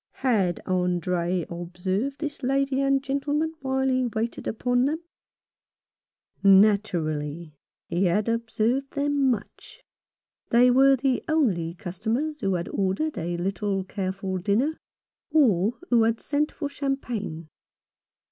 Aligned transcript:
Had 0.25 0.61
Andre 0.65 1.45
observed 1.47 2.17
this 2.17 2.41
lady 2.41 2.81
and 2.81 3.03
gentleman 3.03 3.53
while 3.61 3.87
he 3.87 4.07
waited 4.07 4.47
upon 4.47 4.85
them? 4.85 5.03
Naturally! 6.41 7.53
He 7.87 8.05
had 8.05 8.27
observed 8.27 8.93
them 8.93 9.29
much. 9.29 9.83
They 10.49 10.71
were 10.71 10.95
the 10.95 11.23
only 11.29 11.75
customers 11.75 12.39
who 12.39 12.55
had 12.55 12.67
ordered 12.69 13.15
a 13.15 13.37
little 13.37 13.83
careful 13.83 14.39
dinner, 14.39 14.75
or 15.29 15.77
who 15.91 16.01
had 16.01 16.19
sent 16.19 16.51
for 16.51 16.67
cham 16.67 16.97
pagne. 16.97 17.47